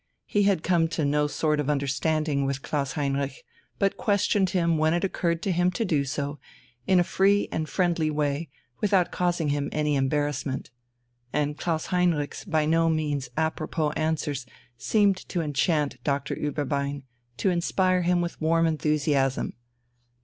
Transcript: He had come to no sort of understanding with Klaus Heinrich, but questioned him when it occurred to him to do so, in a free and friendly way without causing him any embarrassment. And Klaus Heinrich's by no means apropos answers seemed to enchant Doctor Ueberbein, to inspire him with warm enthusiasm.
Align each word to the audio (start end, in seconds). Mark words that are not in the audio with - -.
He 0.25 0.41
had 0.49 0.63
come 0.63 0.87
to 0.97 1.05
no 1.05 1.27
sort 1.27 1.59
of 1.59 1.69
understanding 1.69 2.43
with 2.43 2.63
Klaus 2.63 2.93
Heinrich, 2.93 3.43
but 3.77 3.97
questioned 3.97 4.49
him 4.49 4.79
when 4.79 4.95
it 4.95 5.03
occurred 5.03 5.43
to 5.43 5.51
him 5.51 5.69
to 5.73 5.85
do 5.85 6.05
so, 6.05 6.39
in 6.87 6.99
a 6.99 7.03
free 7.03 7.47
and 7.51 7.69
friendly 7.69 8.09
way 8.09 8.49
without 8.79 9.11
causing 9.11 9.49
him 9.49 9.69
any 9.71 9.95
embarrassment. 9.95 10.71
And 11.31 11.55
Klaus 11.55 11.85
Heinrich's 11.93 12.45
by 12.45 12.65
no 12.65 12.89
means 12.89 13.29
apropos 13.37 13.91
answers 13.91 14.47
seemed 14.75 15.17
to 15.29 15.41
enchant 15.41 15.97
Doctor 16.03 16.35
Ueberbein, 16.35 17.03
to 17.37 17.51
inspire 17.51 18.01
him 18.01 18.21
with 18.21 18.41
warm 18.41 18.65
enthusiasm. 18.65 19.53